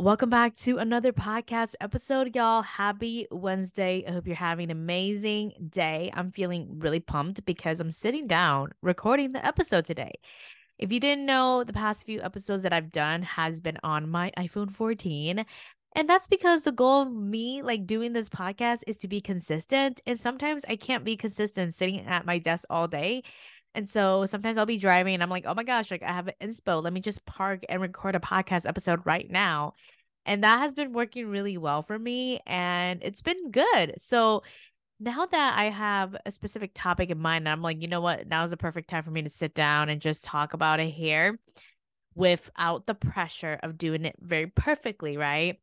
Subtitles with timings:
[0.00, 2.62] Welcome back to another podcast episode, y'all.
[2.62, 4.02] Happy Wednesday.
[4.08, 6.10] I hope you're having an amazing day.
[6.14, 10.12] I'm feeling really pumped because I'm sitting down recording the episode today.
[10.78, 14.32] If you didn't know, the past few episodes that I've done has been on my
[14.38, 15.44] iPhone 14.
[15.94, 20.00] And that's because the goal of me like doing this podcast is to be consistent.
[20.06, 23.22] And sometimes I can't be consistent sitting at my desk all day.
[23.74, 26.28] And so sometimes I'll be driving and I'm like, oh my gosh, like I have
[26.28, 26.82] an inspo.
[26.82, 29.74] Let me just park and record a podcast episode right now.
[30.26, 33.94] And that has been working really well for me and it's been good.
[33.98, 34.42] So
[34.98, 38.28] now that I have a specific topic in mind, I'm like, you know what?
[38.28, 40.90] Now is the perfect time for me to sit down and just talk about it
[40.90, 41.38] here
[42.14, 45.58] without the pressure of doing it very perfectly, right?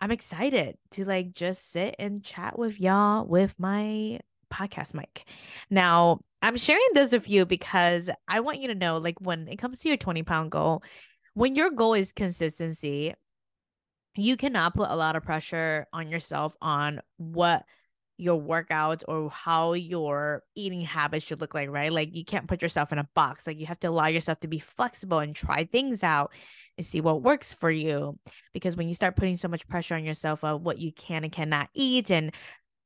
[0.00, 4.18] I'm excited to like just sit and chat with y'all with my
[4.52, 5.24] podcast mic.
[5.70, 9.56] Now, I'm sharing this with you because I want you to know like when it
[9.56, 10.82] comes to your 20 pound goal,
[11.32, 13.14] when your goal is consistency,
[14.14, 17.64] you cannot put a lot of pressure on yourself on what
[18.18, 21.90] your workouts or how your eating habits should look like, right?
[21.90, 23.46] Like you can't put yourself in a box.
[23.46, 26.30] Like you have to allow yourself to be flexible and try things out
[26.76, 28.18] and see what works for you.
[28.52, 31.32] Because when you start putting so much pressure on yourself of what you can and
[31.32, 32.32] cannot eat and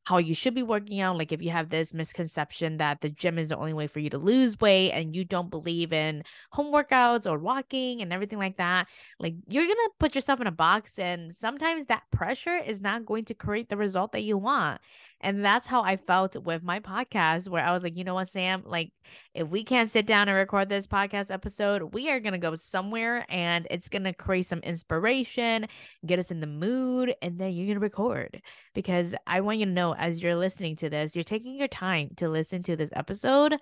[0.09, 1.19] how you should be working out.
[1.19, 4.09] Like if you have this misconception that the gym is the only way for you
[4.09, 8.57] to lose weight and you don't believe in home workouts or walking and everything like
[8.57, 8.87] that,
[9.19, 13.05] like you're going to put yourself in a box and sometimes that pressure is not
[13.05, 14.81] going to create the result that you want.
[15.21, 18.29] And that's how I felt with my podcast, where I was like, you know what,
[18.29, 18.93] Sam, like
[19.35, 22.55] if we can't sit down and record this podcast episode, we are going to go
[22.55, 25.67] somewhere and it's going to create some inspiration,
[26.07, 28.41] get us in the mood, and then you're going to record.
[28.75, 32.11] Because I want you to know as you're listening to this, you're taking your time
[32.19, 33.57] to listen to this episode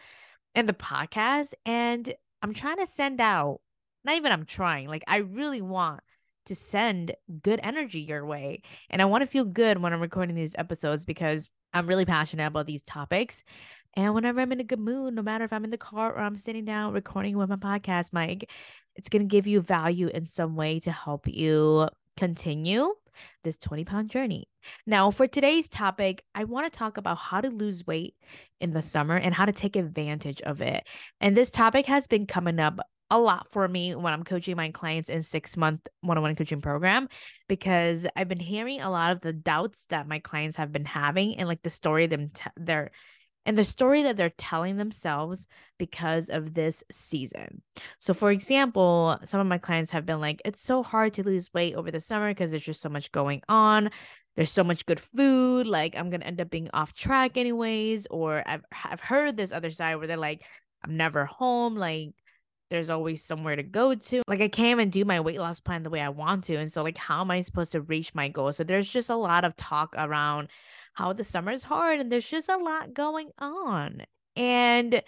[0.55, 1.55] and the podcast.
[1.65, 2.12] And
[2.43, 3.61] I'm trying to send out,
[4.05, 6.00] not even I'm trying, like I really want
[6.47, 8.62] to send good energy your way.
[8.91, 12.47] And I want to feel good when I'm recording these episodes because I'm really passionate
[12.47, 13.45] about these topics.
[13.95, 16.21] And whenever I'm in a good mood, no matter if I'm in the car or
[16.21, 18.51] I'm sitting down recording with my podcast mic,
[18.95, 22.95] it's going to give you value in some way to help you continue
[23.45, 24.49] this 20 pound journey.
[24.87, 28.15] Now, for today's topic, I want to talk about how to lose weight
[28.61, 30.87] in the summer and how to take advantage of it.
[31.21, 32.81] And this topic has been coming up
[33.11, 36.34] a lot for me when I'm coaching my clients in six month one on one
[36.37, 37.09] coaching program
[37.49, 41.37] because I've been hearing a lot of the doubts that my clients have been having
[41.37, 42.91] and like the story them t- they're
[43.47, 45.47] and the story that they're telling themselves
[45.78, 47.62] because of this season.
[47.99, 51.55] So, for example, some of my clients have been like, it's so hard to lose
[51.55, 53.91] weight over the summer because there's just so much going on.
[54.34, 55.69] There's so much good food.
[55.69, 58.09] Like, I'm to end up being off track, anyways.
[58.11, 60.43] Or I've, I've heard this other side where they're like,
[60.84, 61.77] I'm never home.
[61.77, 62.11] Like,
[62.71, 64.22] there's always somewhere to go to.
[64.27, 66.56] Like I can't even do my weight loss plan the way I want to.
[66.56, 68.53] And so like how am I supposed to reach my goal?
[68.53, 70.49] So there's just a lot of talk around
[70.94, 74.03] how the summer is hard and there's just a lot going on.
[74.34, 75.03] And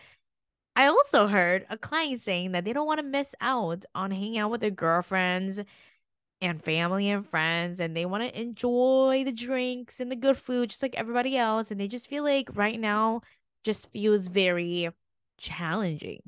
[0.77, 4.39] I also heard a client saying that they don't want to miss out on hanging
[4.39, 5.61] out with their girlfriends
[6.41, 10.71] and family and friends and they want to enjoy the drinks and the good food
[10.71, 13.21] just like everybody else and they just feel like right now
[13.65, 14.89] just feels very
[15.37, 16.21] challenging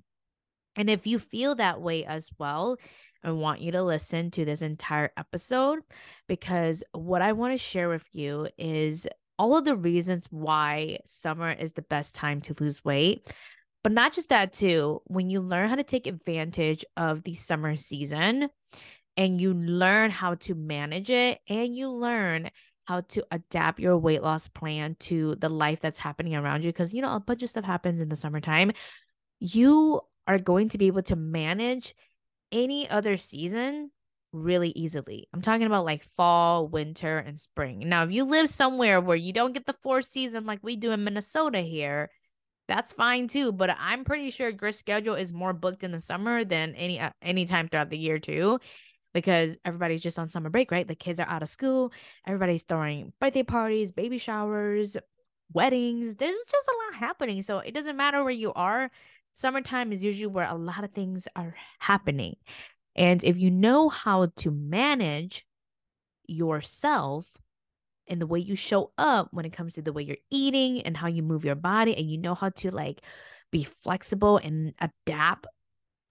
[0.81, 2.79] and if you feel that way as well,
[3.23, 5.81] I want you to listen to this entire episode
[6.27, 9.07] because what I want to share with you is
[9.39, 13.31] all of the reasons why summer is the best time to lose weight.
[13.83, 15.03] But not just that, too.
[15.05, 18.49] When you learn how to take advantage of the summer season
[19.19, 22.51] and you learn how to manage it and you learn
[22.87, 26.95] how to adapt your weight loss plan to the life that's happening around you, because,
[26.95, 28.73] you know, a bunch of stuff happens in the summertime,
[29.41, 30.01] you
[30.31, 31.95] are going to be able to manage
[32.53, 33.91] any other season
[34.33, 35.27] really easily.
[35.35, 37.89] I'm talking about like fall, winter, and spring.
[37.89, 40.93] Now, if you live somewhere where you don't get the four season like we do
[40.93, 42.11] in Minnesota here,
[42.69, 43.51] that's fine too.
[43.51, 47.11] But I'm pretty sure your schedule is more booked in the summer than any uh,
[47.21, 48.61] any time throughout the year too,
[49.13, 50.87] because everybody's just on summer break, right?
[50.87, 51.93] The kids are out of school,
[52.25, 54.97] everybody's throwing birthday parties, baby showers,
[55.53, 56.15] weddings.
[56.15, 58.93] There's just a lot happening, so it doesn't matter where you are
[59.35, 62.37] summertime is usually where a lot of things are happening.
[62.97, 65.47] And if you know how to manage
[66.27, 67.37] yourself
[68.09, 70.97] and the way you show up when it comes to the way you're eating and
[70.97, 73.03] how you move your body, and you know how to like
[73.51, 75.47] be flexible and adapt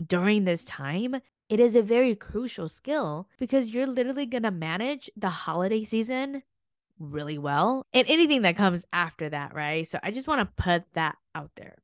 [0.06, 1.16] during this time,
[1.50, 6.44] it is a very crucial skill because you're literally going to manage the holiday season
[7.00, 9.88] really well and anything that comes after that, right?
[9.88, 11.78] So I just want to put that out there.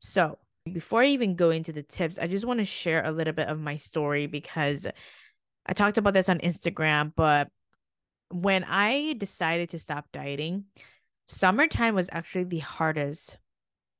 [0.00, 3.32] So, before I even go into the tips, I just want to share a little
[3.32, 4.86] bit of my story because
[5.66, 7.48] I talked about this on Instagram, but
[8.30, 10.64] when I decided to stop dieting,
[11.26, 13.38] summertime was actually the hardest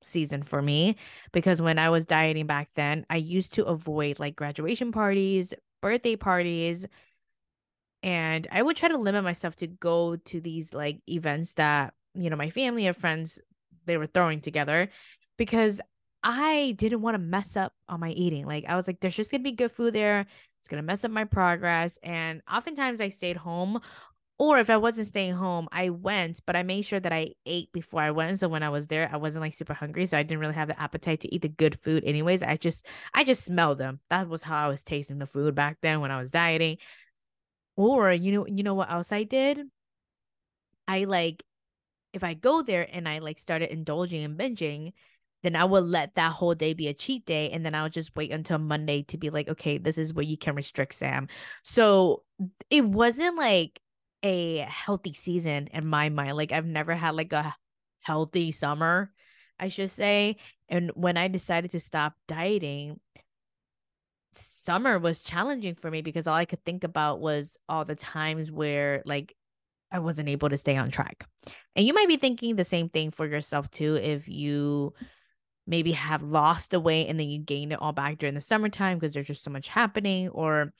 [0.02, 0.96] season for me
[1.32, 6.16] because when I was dieting back then, I used to avoid like graduation parties, birthday
[6.16, 6.86] parties,
[8.02, 12.30] and I would try to limit myself to go to these like events that, you
[12.30, 13.38] know, my family or friends
[13.86, 14.88] they were throwing together
[15.36, 15.80] because
[16.22, 18.46] I didn't want to mess up on my eating.
[18.46, 20.26] Like I was like there's just to be good food there.
[20.58, 23.80] It's to mess up my progress and oftentimes I stayed home
[24.40, 27.70] or if I wasn't staying home, I went, but I made sure that I ate
[27.72, 28.38] before I went.
[28.38, 30.06] So when I was there, I wasn't like super hungry.
[30.06, 32.42] So I didn't really have the appetite to eat the good food anyways.
[32.42, 34.00] I just I just smelled them.
[34.08, 36.78] That was how I was tasting the food back then when I was dieting.
[37.76, 39.60] Or you know, you know what else I did?
[40.88, 41.42] I like
[42.14, 44.94] if I go there and I like started indulging and binging,
[45.42, 47.50] then I would let that whole day be a cheat day.
[47.50, 50.24] And then I would just wait until Monday to be like, okay, this is where
[50.24, 51.28] you can restrict Sam.
[51.62, 52.22] So
[52.68, 53.80] it wasn't like
[54.22, 56.36] a healthy season in my mind.
[56.36, 57.54] Like I've never had like a
[58.02, 59.12] healthy summer,
[59.58, 60.36] I should say.
[60.68, 63.00] And when I decided to stop dieting,
[64.32, 68.52] summer was challenging for me because all I could think about was all the times
[68.52, 69.34] where like
[69.90, 71.26] I wasn't able to stay on track.
[71.74, 74.94] And you might be thinking the same thing for yourself too if you
[75.70, 78.98] maybe have lost the weight and then you gained it all back during the summertime
[78.98, 80.72] because there's just so much happening or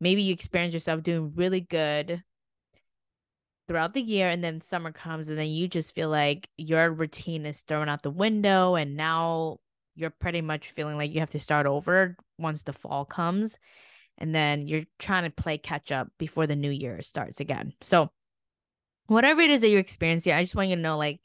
[0.00, 2.22] maybe you experience yourself doing really good
[3.66, 7.46] throughout the year and then summer comes and then you just feel like your routine
[7.46, 9.56] is thrown out the window and now
[9.96, 13.56] you're pretty much feeling like you have to start over once the fall comes
[14.18, 17.72] and then you're trying to play catch up before the new year starts again.
[17.80, 18.10] So
[19.06, 21.20] whatever it is that you're experiencing i just want you to know like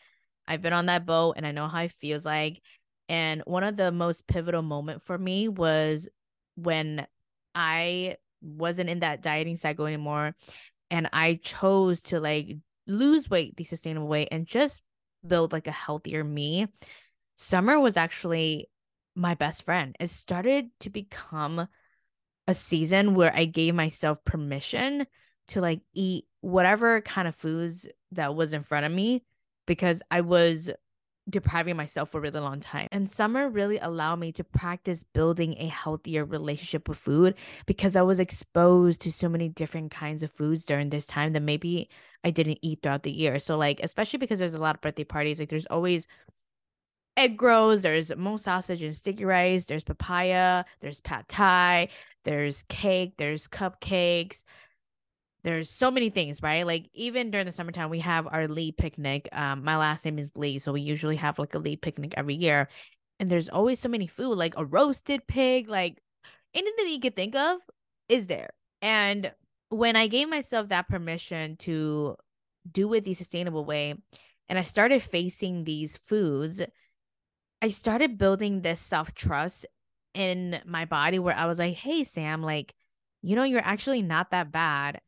[0.48, 2.62] i've been on that boat and i know how it feels like
[3.09, 6.07] and one of the most pivotal moment for me was
[6.56, 7.06] when
[7.53, 10.33] i wasn't in that dieting cycle anymore
[10.91, 12.57] and I chose to like
[12.88, 14.83] lose weight the sustainable way and just
[15.25, 16.67] build like a healthier me,
[17.35, 18.69] summer was actually
[19.15, 19.95] my best friend.
[20.00, 21.67] It started to become
[22.47, 25.06] a season where I gave myself permission
[25.50, 29.23] to like eat whatever kind of foods that was in front of me
[29.67, 30.71] because I was
[31.29, 32.87] depriving myself for a really long time.
[32.91, 37.35] And summer really allowed me to practice building a healthier relationship with food
[37.65, 41.41] because I was exposed to so many different kinds of foods during this time that
[41.41, 41.89] maybe
[42.23, 43.39] I didn't eat throughout the year.
[43.39, 46.07] So like especially because there's a lot of birthday parties, like there's always
[47.17, 51.89] egg rolls, there's Hmong sausage and sticky rice, there's papaya, there's pad thai,
[52.23, 54.43] there's cake, there's cupcakes,
[55.44, 56.65] there's so many things, right?
[56.65, 59.30] Like even during the summertime, we have our Lee picnic.
[59.31, 62.36] Um, my last name is Lee, so we usually have like a Lee picnic every
[62.36, 62.68] year.
[63.19, 66.01] And there's always so many food, like a roasted pig, like
[66.53, 67.59] anything you could think of
[68.07, 68.50] is there.
[68.81, 69.31] And
[69.69, 72.16] when I gave myself that permission to
[72.69, 73.95] do it the sustainable way,
[74.49, 76.61] and I started facing these foods,
[77.61, 79.66] I started building this self trust
[80.13, 82.73] in my body where I was like, hey, Sam, like,
[83.21, 85.02] you know, you're actually not that bad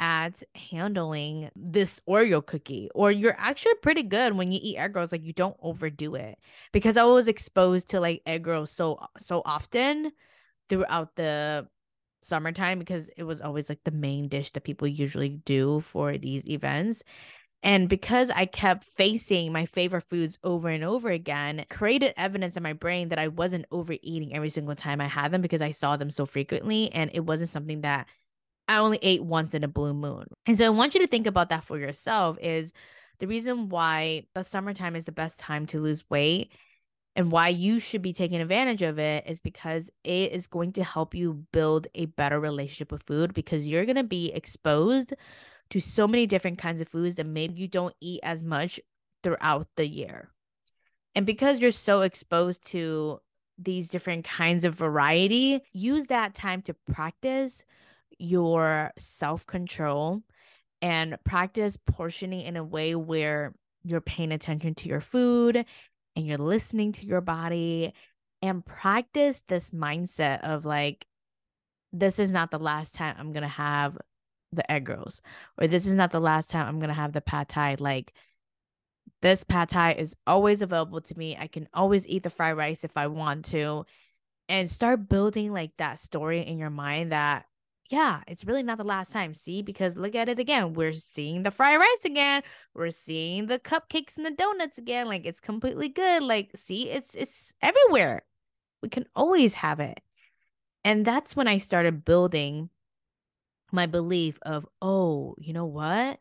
[0.00, 5.12] at handling this Oreo cookie, or you're actually pretty good when you eat egg rolls.
[5.12, 6.38] Like you don't overdo it
[6.72, 10.12] because I was exposed to like egg rolls so uh, so often
[10.68, 11.68] throughout the
[12.22, 16.46] summertime because it was always like the main dish that people usually do for these
[16.46, 17.02] events.
[17.62, 22.62] And because I kept facing my favorite foods over and over again, created evidence in
[22.62, 25.96] my brain that I wasn't overeating every single time I had them because I saw
[25.96, 26.92] them so frequently.
[26.92, 28.06] And it wasn't something that
[28.68, 30.26] I only ate once in a blue moon.
[30.46, 32.72] And so I want you to think about that for yourself is
[33.18, 36.52] the reason why the summertime is the best time to lose weight
[37.14, 40.84] and why you should be taking advantage of it is because it is going to
[40.84, 45.14] help you build a better relationship with food because you're going to be exposed
[45.70, 48.78] to so many different kinds of foods that maybe you don't eat as much
[49.22, 50.28] throughout the year.
[51.14, 53.20] And because you're so exposed to
[53.58, 57.64] these different kinds of variety, use that time to practice
[58.18, 60.22] your self control
[60.82, 65.64] and practice portioning in a way where you're paying attention to your food
[66.14, 67.92] and you're listening to your body
[68.42, 71.06] and practice this mindset of like
[71.92, 73.96] this is not the last time I'm going to have
[74.52, 75.22] the egg rolls,
[75.60, 77.76] or this is not the last time I'm going to have the pad thai.
[77.78, 78.12] Like,
[79.22, 81.36] this pad thai is always available to me.
[81.38, 83.86] I can always eat the fried rice if I want to
[84.48, 87.46] and start building like that story in your mind that
[87.90, 89.34] yeah, it's really not the last time.
[89.34, 90.72] See, because look at it again.
[90.72, 92.42] We're seeing the fried rice again.
[92.74, 95.06] We're seeing the cupcakes and the donuts again.
[95.08, 96.22] Like it's completely good.
[96.22, 98.22] Like, see, it's it's everywhere.
[98.82, 100.00] We can always have it.
[100.84, 102.70] And that's when I started building
[103.72, 106.20] my belief of, oh, you know what?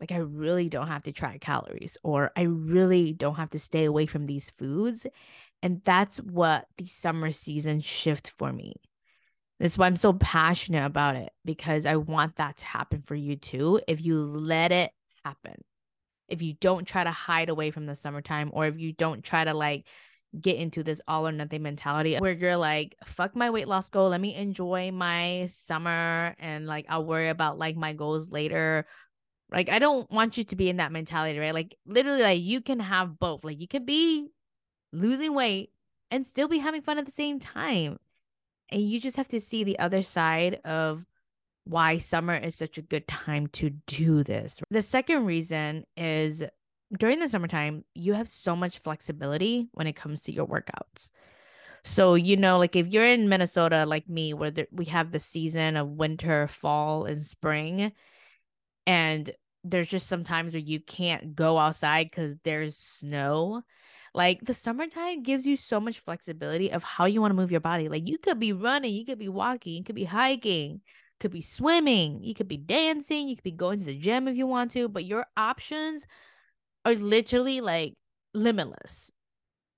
[0.00, 3.84] Like I really don't have to track calories or I really don't have to stay
[3.84, 5.06] away from these foods.
[5.62, 8.74] And that's what the summer season shift for me.
[9.58, 13.14] This is why I'm so passionate about it because I want that to happen for
[13.14, 13.80] you too.
[13.88, 14.92] If you let it
[15.24, 15.54] happen,
[16.28, 19.44] if you don't try to hide away from the summertime, or if you don't try
[19.44, 19.86] to like
[20.38, 24.10] get into this all or nothing mentality where you're like, fuck my weight loss goal.
[24.10, 28.86] Let me enjoy my summer and like I'll worry about like my goals later.
[29.50, 31.54] Like, I don't want you to be in that mentality, right?
[31.54, 33.44] Like, literally, like you can have both.
[33.44, 34.26] Like, you could be
[34.92, 35.70] losing weight
[36.10, 37.98] and still be having fun at the same time.
[38.70, 41.04] And you just have to see the other side of
[41.64, 44.60] why summer is such a good time to do this.
[44.70, 46.42] The second reason is
[46.96, 51.10] during the summertime, you have so much flexibility when it comes to your workouts.
[51.82, 55.76] So, you know, like if you're in Minnesota, like me, where we have the season
[55.76, 57.92] of winter, fall, and spring,
[58.86, 59.30] and
[59.62, 63.62] there's just sometimes where you can't go outside because there's snow.
[64.16, 67.60] Like the summertime gives you so much flexibility of how you want to move your
[67.60, 67.90] body.
[67.90, 70.80] Like you could be running, you could be walking, you could be hiking,
[71.20, 74.34] could be swimming, you could be dancing, you could be going to the gym if
[74.34, 76.06] you want to, but your options
[76.86, 77.92] are literally like
[78.32, 79.12] limitless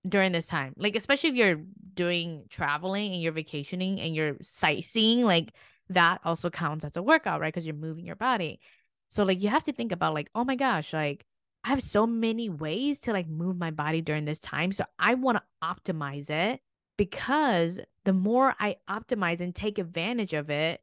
[0.09, 0.73] during this time.
[0.77, 1.61] Like especially if you're
[1.95, 5.53] doing traveling and you're vacationing and you're sightseeing, like
[5.89, 7.53] that also counts as a workout, right?
[7.53, 8.61] Because you're moving your body.
[9.09, 11.25] So like you have to think about like, oh my gosh, like
[11.65, 14.73] I have so many ways to like move my body during this time.
[14.73, 16.61] So I want to optimize it
[16.97, 20.81] because the more I optimize and take advantage of it,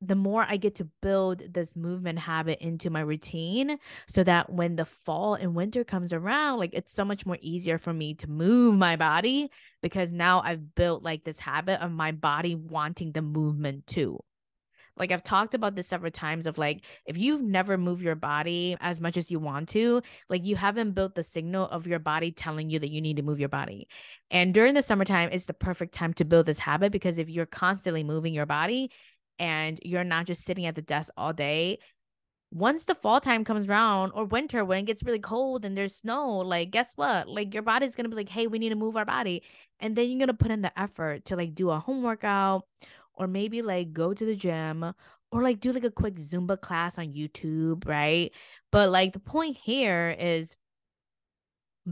[0.00, 4.76] the more I get to build this movement habit into my routine so that when
[4.76, 8.30] the fall and winter comes around, like it's so much more easier for me to
[8.30, 9.50] move my body
[9.82, 14.20] because now I've built like this habit of my body wanting the movement too.
[14.98, 18.76] Like I've talked about this several times of like if you've never moved your body
[18.80, 22.32] as much as you want to, like you haven't built the signal of your body
[22.32, 23.88] telling you that you need to move your body.
[24.30, 27.46] And during the summertime, it's the perfect time to build this habit because if you're
[27.46, 28.90] constantly moving your body
[29.38, 31.78] and you're not just sitting at the desk all day,
[32.50, 35.96] once the fall time comes around or winter when it gets really cold and there's
[35.96, 37.28] snow, like guess what?
[37.28, 39.42] Like your body's gonna be like, hey, we need to move our body.
[39.80, 42.64] And then you're gonna put in the effort to like do a home workout
[43.18, 44.94] or maybe like go to the gym
[45.30, 48.32] or like do like a quick Zumba class on YouTube, right?
[48.72, 50.56] But like the point here is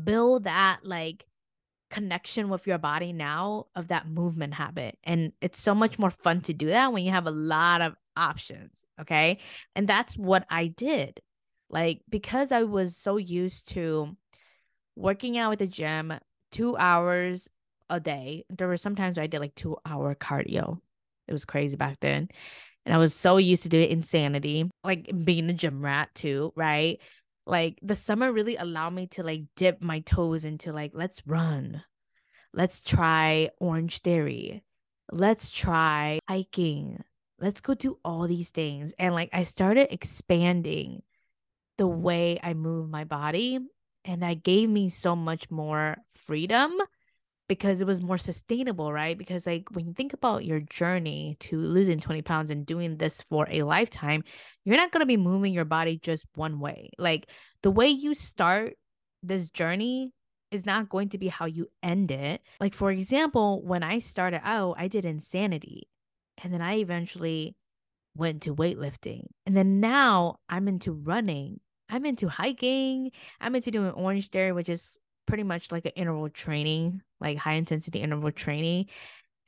[0.04, 1.26] build that like
[1.90, 4.98] connection with your body now of that movement habit.
[5.04, 7.94] And it's so much more fun to do that when you have a lot of
[8.16, 8.84] options.
[9.00, 9.38] Okay.
[9.74, 11.20] And that's what I did.
[11.68, 14.16] Like, because I was so used to
[14.94, 16.14] working out at the gym
[16.52, 17.50] two hours
[17.90, 20.80] a day, there were sometimes I did like two hour cardio
[21.28, 22.28] it was crazy back then.
[22.84, 27.00] And I was so used to doing insanity, like being a gym rat too, right?
[27.44, 31.82] Like the summer really allowed me to like dip my toes into like, let's run.
[32.52, 34.62] Let's try Orange Theory.
[35.10, 37.02] Let's try hiking.
[37.38, 38.94] Let's go do all these things.
[38.98, 41.02] And like I started expanding
[41.76, 43.58] the way I move my body.
[44.04, 46.78] And that gave me so much more freedom
[47.48, 49.16] because it was more sustainable, right?
[49.16, 53.22] Because like when you think about your journey to losing 20 pounds and doing this
[53.22, 54.24] for a lifetime,
[54.64, 56.90] you're not going to be moving your body just one way.
[56.98, 57.30] Like
[57.62, 58.74] the way you start
[59.22, 60.12] this journey
[60.50, 62.40] is not going to be how you end it.
[62.60, 65.88] Like for example, when I started out, I did insanity.
[66.42, 67.56] And then I eventually
[68.14, 69.26] went to weightlifting.
[69.46, 71.60] And then now I'm into running.
[71.88, 73.12] I'm into hiking.
[73.40, 77.54] I'm into doing Orange Theory, which is pretty much like an interval training, like high
[77.54, 78.86] intensity interval training.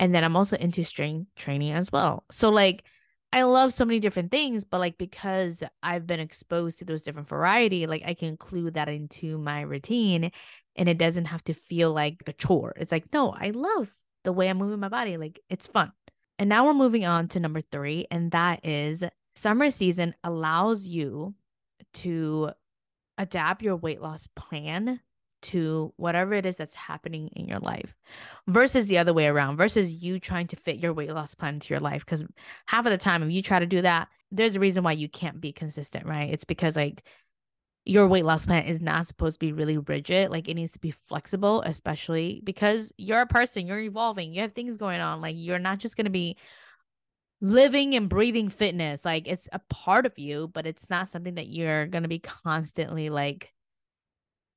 [0.00, 2.24] And then I'm also into strength training as well.
[2.30, 2.84] So like
[3.32, 7.28] I love so many different things, but like because I've been exposed to those different
[7.28, 10.30] variety, like I can include that into my routine
[10.76, 12.74] and it doesn't have to feel like a chore.
[12.76, 13.92] It's like, no, I love
[14.24, 15.16] the way I'm moving my body.
[15.16, 15.92] Like it's fun.
[16.38, 19.02] And now we're moving on to number three, and that is
[19.34, 21.34] summer season allows you
[21.94, 22.50] to
[23.18, 25.00] adapt your weight loss plan
[25.42, 27.94] to whatever it is that's happening in your life
[28.46, 31.72] versus the other way around versus you trying to fit your weight loss plan into
[31.72, 32.24] your life because
[32.66, 35.08] half of the time if you try to do that there's a reason why you
[35.08, 36.30] can't be consistent right?
[36.30, 37.02] It's because like
[37.84, 40.78] your weight loss plan is not supposed to be really rigid like it needs to
[40.78, 45.34] be flexible especially because you're a person you're evolving you have things going on like
[45.38, 46.36] you're not just going to be
[47.40, 51.46] living and breathing fitness like it's a part of you but it's not something that
[51.46, 53.54] you're going to be constantly like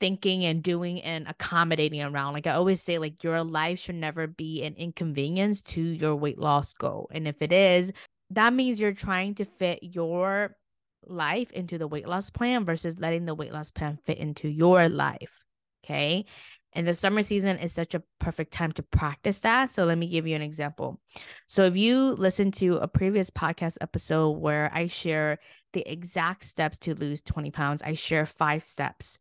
[0.01, 2.33] thinking and doing and accommodating around.
[2.33, 6.39] Like I always say, like your life should never be an inconvenience to your weight
[6.39, 7.07] loss goal.
[7.13, 7.93] And if it is,
[8.31, 10.57] that means you're trying to fit your
[11.05, 14.89] life into the weight loss plan versus letting the weight loss plan fit into your
[14.89, 15.39] life.
[15.85, 16.25] Okay.
[16.73, 19.71] And the summer season is such a perfect time to practice that.
[19.71, 20.99] So let me give you an example.
[21.45, 25.39] So if you listen to a previous podcast episode where I share
[25.73, 29.19] the exact steps to lose 20 pounds, I share five steps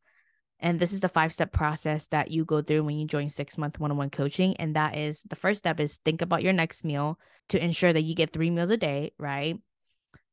[0.61, 3.57] and this is the five step process that you go through when you join six
[3.57, 4.57] month one on one coaching.
[4.57, 8.02] And that is the first step is think about your next meal to ensure that
[8.02, 9.59] you get three meals a day, right?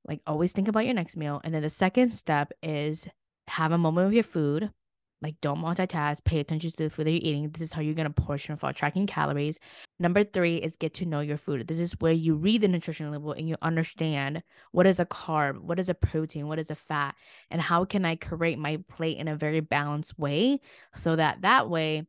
[0.05, 1.41] Like always think about your next meal.
[1.43, 3.07] And then the second step is
[3.47, 4.71] have a moment with your food
[5.21, 7.49] like, don't multitask, pay attention to the food that you're eating.
[7.49, 9.59] This is how you're going to portion for tracking calories.
[9.99, 11.67] Number three is get to know your food.
[11.67, 15.59] This is where you read the nutrition label and you understand what is a carb,
[15.59, 17.15] what is a protein, what is a fat,
[17.49, 20.59] and how can I create my plate in a very balanced way
[20.95, 22.05] so that that way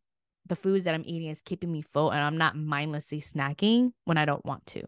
[0.47, 4.19] the foods that I'm eating is keeping me full and I'm not mindlessly snacking when
[4.19, 4.83] I don't want to.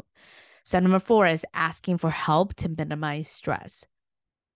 [0.64, 3.84] So, number four is asking for help to minimize stress.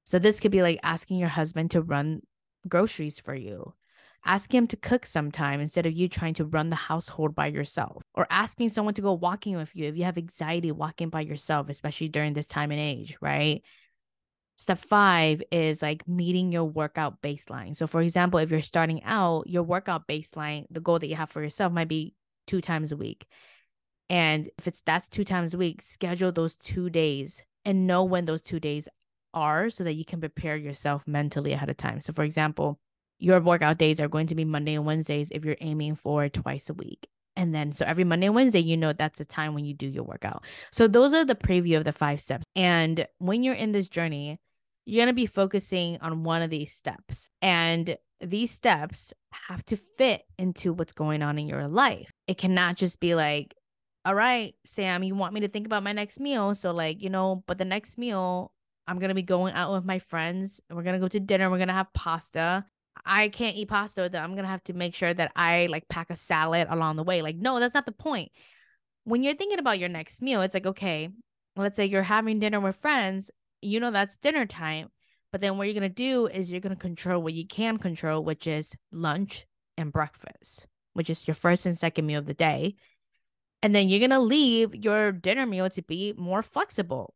[0.05, 2.21] So, this could be like asking your husband to run
[2.69, 3.75] groceries for you.
[4.27, 8.03] Ask him to cook sometime instead of you trying to run the household by yourself.
[8.15, 11.69] Or asking someone to go walking with you if you have anxiety walking by yourself,
[11.69, 13.63] especially during this time and age, right?
[14.57, 17.77] Step five is like meeting your workout baseline.
[17.77, 21.31] So, for example, if you're starting out, your workout baseline, the goal that you have
[21.31, 22.15] for yourself might be
[22.47, 23.27] two times a week.
[24.09, 28.27] And if it's that's two times a week, schedule those two days and know when
[28.27, 28.89] those two days
[29.35, 32.01] are so that you can prepare yourself mentally ahead of time.
[32.01, 32.79] So, for example,
[33.19, 36.71] your workout days are going to be Monday and Wednesdays if you're aiming for twice
[36.71, 37.07] a week.
[37.37, 39.89] And then, so every Monday and Wednesday, you know that's the time when you do
[39.89, 40.45] your workout.
[40.73, 42.45] So, those are the preview of the five steps.
[42.55, 44.39] And when you're in this journey,
[44.87, 47.29] you're going to be focusing on one of these steps.
[47.43, 49.13] And these steps
[49.49, 52.11] have to fit into what's going on in your life.
[52.29, 53.55] It cannot just be like,
[54.05, 56.55] all right, Sam, you want me to think about my next meal.
[56.55, 58.53] So, like, you know, but the next meal,
[58.87, 60.61] I'm gonna be going out with my friends.
[60.69, 61.51] and We're gonna go to dinner.
[61.51, 62.65] We're gonna have pasta.
[63.05, 64.09] I can't eat pasta.
[64.09, 67.03] That I'm gonna have to make sure that I like pack a salad along the
[67.03, 67.23] way.
[67.23, 68.31] Like, no, that's not the point.
[69.05, 71.11] When you're thinking about your next meal, it's like, okay,
[71.57, 73.31] let's say you're having dinner with friends.
[73.63, 74.89] You know that's dinner time.
[75.33, 78.47] But then what you're gonna do is you're gonna control what you can control, which
[78.47, 82.77] is lunch and breakfast, which is your first and second meal of the day.
[83.63, 87.15] And then you're gonna leave your dinner meal to be more flexible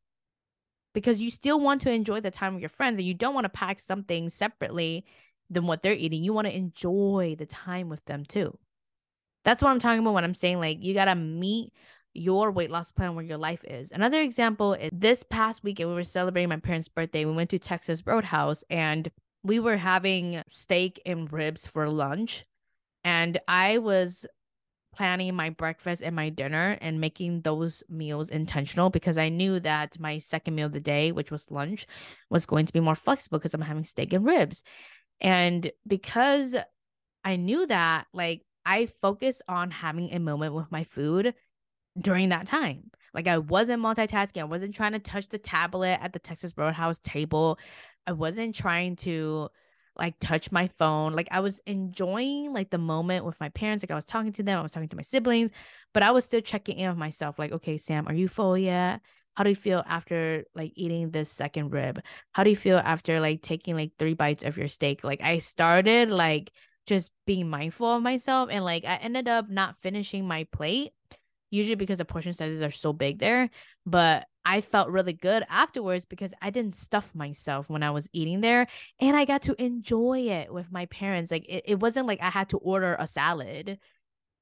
[0.98, 3.44] because you still want to enjoy the time with your friends and you don't want
[3.44, 5.04] to pack something separately
[5.48, 6.24] than what they're eating.
[6.24, 8.58] You want to enjoy the time with them too.
[9.44, 11.72] That's what I'm talking about when I'm saying like you got to meet
[12.14, 13.92] your weight loss plan where your life is.
[13.92, 17.24] Another example is this past weekend we were celebrating my parents' birthday.
[17.24, 19.08] We went to Texas Roadhouse and
[19.44, 22.44] we were having steak and ribs for lunch.
[23.04, 24.26] And I was
[24.98, 29.98] planning my breakfast and my dinner and making those meals intentional because I knew that
[30.00, 31.86] my second meal of the day, which was lunch,
[32.30, 34.64] was going to be more flexible because I'm having steak and ribs.
[35.20, 36.56] And because
[37.24, 41.32] I knew that, like, I focused on having a moment with my food
[41.98, 42.90] during that time.
[43.14, 46.98] Like, I wasn't multitasking, I wasn't trying to touch the tablet at the Texas Roadhouse
[46.98, 47.58] table,
[48.04, 49.48] I wasn't trying to
[49.98, 51.12] like touch my phone.
[51.12, 53.82] Like I was enjoying like the moment with my parents.
[53.82, 55.50] Like I was talking to them, I was talking to my siblings,
[55.92, 57.38] but I was still checking in with myself.
[57.38, 59.00] Like, okay, Sam, are you full yet?
[59.34, 62.00] How do you feel after like eating this second rib?
[62.32, 65.04] How do you feel after like taking like three bites of your steak?
[65.04, 66.50] Like I started like
[66.86, 70.92] just being mindful of myself and like I ended up not finishing my plate
[71.50, 73.50] usually because the portion sizes are so big there.
[73.86, 78.40] But I felt really good afterwards because I didn't stuff myself when I was eating
[78.40, 78.66] there
[78.98, 81.30] and I got to enjoy it with my parents.
[81.30, 83.78] Like it, it wasn't like I had to order a salad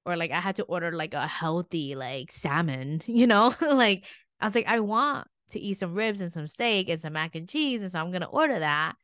[0.05, 3.53] or like I had to order like a healthy like salmon, you know?
[3.61, 4.05] like
[4.39, 7.35] I was like, I want to eat some ribs and some steak and some mac
[7.35, 7.83] and cheese.
[7.83, 8.95] And so I'm gonna order that.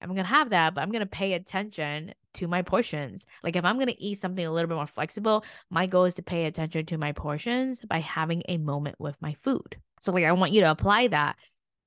[0.00, 3.26] I'm gonna have that, but I'm gonna pay attention to my portions.
[3.42, 6.22] Like if I'm gonna eat something a little bit more flexible, my goal is to
[6.22, 9.76] pay attention to my portions by having a moment with my food.
[10.00, 11.36] So like I want you to apply that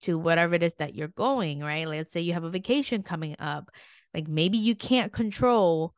[0.01, 1.87] to whatever it is that you're going, right?
[1.87, 3.69] Let's say you have a vacation coming up.
[4.13, 5.93] Like maybe you can't control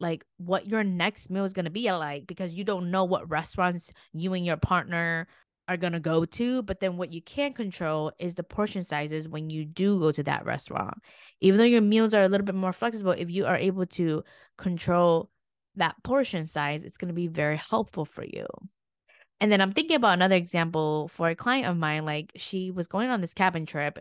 [0.00, 3.28] like what your next meal is going to be like because you don't know what
[3.30, 5.26] restaurants you and your partner
[5.68, 9.28] are going to go to but then what you can control is the portion sizes
[9.28, 10.98] when you do go to that restaurant.
[11.40, 14.22] Even though your meals are a little bit more flexible if you are able to
[14.56, 15.30] control
[15.76, 18.46] that portion size it's going to be very helpful for you.
[19.40, 22.88] And then i'm thinking about another example for a client of mine like she was
[22.88, 23.98] going on this cabin trip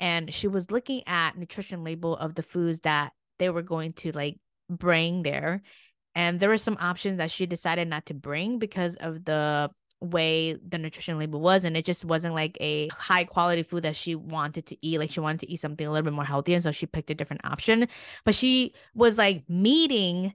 [0.00, 4.12] and she was looking at nutrition label of the foods that they were going to
[4.12, 5.62] like bring there.
[6.14, 9.70] And there were some options that she decided not to bring because of the
[10.00, 13.94] way the nutrition label was and it just wasn't like a high quality food that
[13.94, 16.54] she wanted to eat like she wanted to eat something a little bit more healthy
[16.54, 17.86] and so she picked a different option.
[18.24, 20.34] But she was like meeting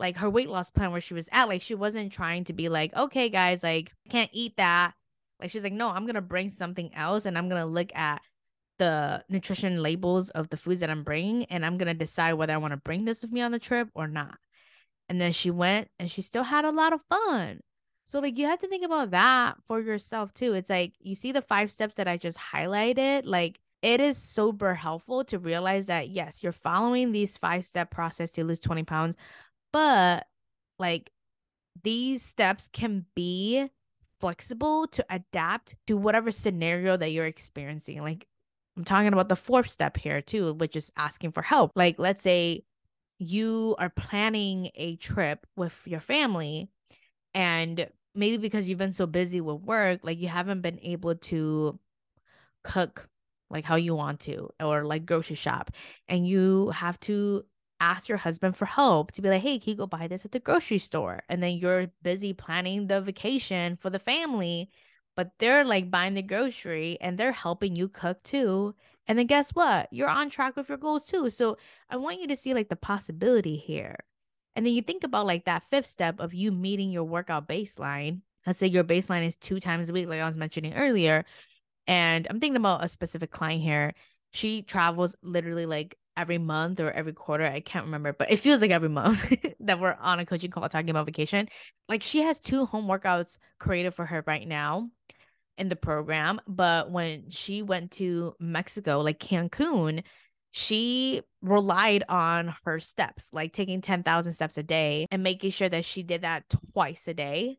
[0.00, 2.68] like her weight loss plan where she was at like she wasn't trying to be
[2.68, 4.94] like okay guys like can't eat that.
[5.40, 8.20] Like she's like no i'm gonna bring something else and i'm gonna look at
[8.80, 12.56] the nutrition labels of the foods that i'm bringing and i'm gonna decide whether i
[12.56, 14.36] want to bring this with me on the trip or not.
[15.08, 17.60] And then she went and she still had a lot of fun
[18.08, 21.32] so like you have to think about that for yourself too it's like you see
[21.32, 26.08] the five steps that i just highlighted like it is super helpful to realize that
[26.08, 29.16] yes you're following these five step process to lose 20 pounds
[29.72, 30.26] but
[30.78, 31.10] like
[31.82, 33.68] these steps can be
[34.20, 38.02] flexible to adapt to whatever scenario that you're experiencing.
[38.02, 38.26] Like
[38.76, 41.72] I'm talking about the fourth step here too, which is asking for help.
[41.74, 42.64] Like let's say
[43.18, 46.68] you are planning a trip with your family
[47.34, 51.78] and maybe because you've been so busy with work, like you haven't been able to
[52.64, 53.08] cook
[53.50, 55.70] like how you want to or like grocery shop
[56.08, 57.44] and you have to
[57.80, 60.32] ask your husband for help to be like, hey, can you go buy this at
[60.32, 61.20] the grocery store?
[61.28, 64.70] And then you're busy planning the vacation for the family,
[65.16, 68.74] but they're like buying the grocery and they're helping you cook too.
[69.06, 69.88] And then guess what?
[69.92, 71.30] You're on track with your goals too.
[71.30, 71.56] So
[71.88, 73.96] I want you to see like the possibility here.
[74.58, 78.22] And then you think about like that fifth step of you meeting your workout baseline.
[78.44, 81.24] Let's say your baseline is two times a week, like I was mentioning earlier.
[81.86, 83.94] And I'm thinking about a specific client here.
[84.32, 87.44] She travels literally like every month or every quarter.
[87.44, 90.68] I can't remember, but it feels like every month that we're on a coaching call
[90.68, 91.48] talking about vacation.
[91.88, 94.90] Like she has two home workouts created for her right now
[95.56, 96.40] in the program.
[96.48, 100.02] But when she went to Mexico, like Cancun,
[100.50, 105.84] she relied on her steps, like taking 10,000 steps a day and making sure that
[105.84, 107.58] she did that twice a day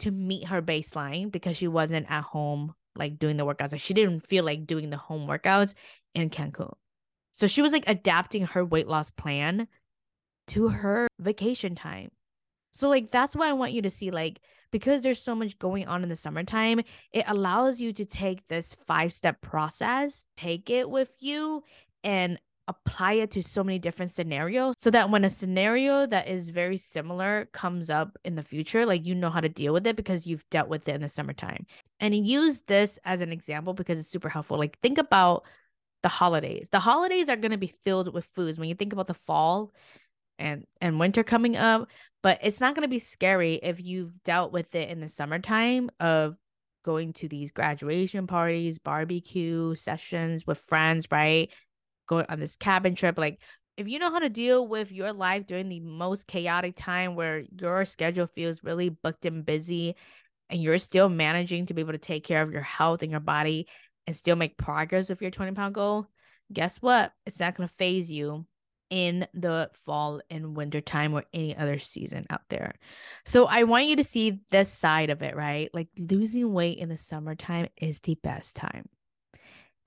[0.00, 3.72] to meet her baseline because she wasn't at home like doing the workouts.
[3.72, 5.74] Like she didn't feel like doing the home workouts
[6.14, 6.72] in Cancun.
[7.32, 9.68] So she was like adapting her weight loss plan
[10.48, 12.10] to her vacation time.
[12.72, 15.86] So like that's why I want you to see like because there's so much going
[15.86, 16.80] on in the summertime,
[17.12, 21.62] it allows you to take this five-step process, take it with you
[22.06, 22.38] and
[22.68, 26.76] apply it to so many different scenarios so that when a scenario that is very
[26.76, 30.26] similar comes up in the future, like you know how to deal with it because
[30.26, 31.66] you've dealt with it in the summertime.
[32.00, 34.58] And use this as an example because it's super helpful.
[34.58, 35.44] Like think about
[36.02, 36.68] the holidays.
[36.70, 39.72] The holidays are going to be filled with foods when you think about the fall
[40.38, 41.88] and and winter coming up,
[42.22, 45.90] but it's not going to be scary if you've dealt with it in the summertime
[45.98, 46.36] of
[46.86, 51.50] going to these graduation parties, barbecue sessions with friends, right?
[52.06, 53.40] Going on this cabin trip like
[53.76, 57.44] if you know how to deal with your life during the most chaotic time where
[57.60, 59.96] your schedule feels really booked and busy
[60.48, 63.20] and you're still managing to be able to take care of your health and your
[63.20, 63.66] body
[64.06, 66.06] and still make progress with your 20 pound goal,
[66.52, 67.12] guess what?
[67.26, 68.46] It's not going to faze you
[68.88, 72.74] in the fall and winter time or any other season out there.
[73.24, 75.68] So I want you to see this side of it, right?
[75.74, 78.88] Like losing weight in the summertime is the best time.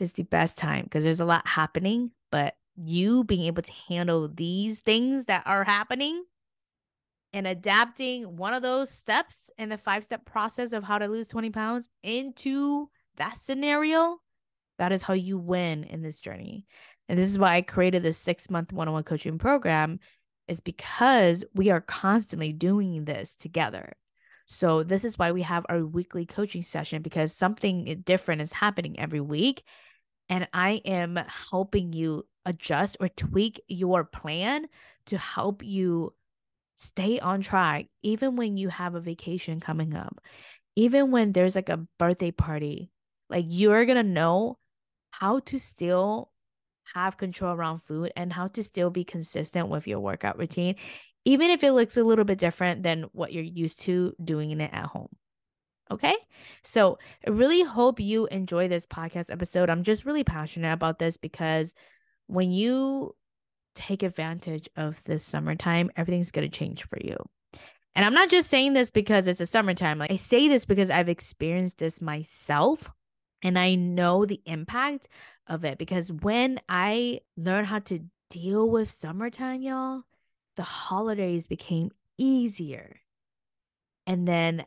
[0.02, 4.28] It's the best time because there's a lot happening, but you being able to handle
[4.28, 6.24] these things that are happening
[7.34, 11.28] and adapting one of those steps in the five step process of how to lose
[11.28, 14.18] 20 pounds into that scenario,
[14.78, 16.66] that is how you win in this journey.
[17.08, 20.00] And this is why I created this six month one on one coaching program,
[20.48, 23.94] is because we are constantly doing this together.
[24.46, 29.00] So, this is why we have our weekly coaching session because something different is happening
[29.00, 29.64] every week.
[30.30, 34.68] And I am helping you adjust or tweak your plan
[35.08, 36.14] to help you
[36.76, 40.22] stay on track, even when you have a vacation coming up,
[40.76, 42.92] even when there's like a birthday party
[43.30, 44.58] like you're going to know
[45.12, 46.32] how to still
[46.96, 50.76] have control around food and how to still be consistent with your workout routine,
[51.26, 54.74] even if it looks a little bit different than what you're used to doing it
[54.74, 55.10] at home.
[55.92, 56.16] Okay.
[56.64, 59.70] So I really hope you enjoy this podcast episode.
[59.70, 61.74] I'm just really passionate about this because
[62.28, 63.16] when you
[63.80, 65.90] take advantage of this summertime.
[65.96, 67.16] Everything's going to change for you.
[67.96, 70.00] And I'm not just saying this because it's a summertime.
[70.00, 72.90] Like I say this because I've experienced this myself
[73.42, 75.08] and I know the impact
[75.48, 80.04] of it because when I learned how to deal with summertime, y'all,
[80.56, 83.00] the holidays became easier.
[84.06, 84.66] And then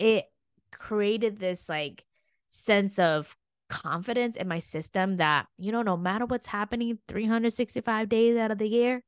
[0.00, 0.26] it
[0.72, 2.04] created this like
[2.48, 3.36] sense of
[3.68, 8.58] confidence in my system that, you know, no matter what's happening 365 days out of
[8.58, 9.04] the year,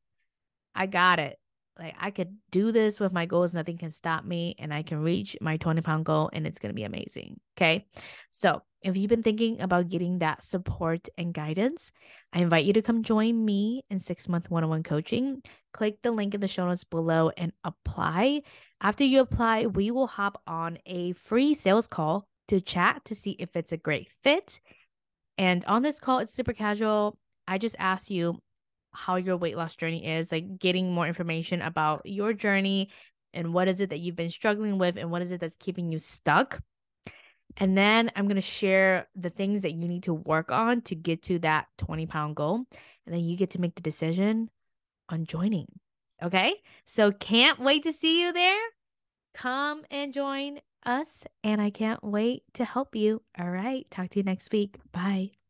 [0.74, 1.38] I got it.
[1.78, 5.02] Like I could do this with my goals, nothing can stop me, and I can
[5.02, 7.40] reach my 20 pound goal, and it's gonna be amazing.
[7.56, 7.86] Okay.
[8.30, 11.92] So if you've been thinking about getting that support and guidance,
[12.32, 15.42] I invite you to come join me in six month one on one coaching.
[15.72, 18.42] Click the link in the show notes below and apply.
[18.80, 23.36] After you apply, we will hop on a free sales call to chat to see
[23.38, 24.60] if it's a great fit.
[25.38, 27.18] And on this call, it's super casual.
[27.48, 28.40] I just ask you
[28.92, 32.90] how your weight loss journey is, like getting more information about your journey
[33.34, 35.90] and what is it that you've been struggling with and what is it that's keeping
[35.90, 36.60] you stuck.
[37.56, 40.94] And then I'm going to share the things that you need to work on to
[40.94, 42.64] get to that 20 pound goal.
[43.06, 44.48] And then you get to make the decision
[45.08, 45.66] on joining.
[46.22, 46.54] Okay.
[46.86, 48.60] So can't wait to see you there.
[49.34, 51.24] Come and join us.
[51.42, 53.22] And I can't wait to help you.
[53.38, 53.86] All right.
[53.90, 54.76] Talk to you next week.
[54.92, 55.41] Bye.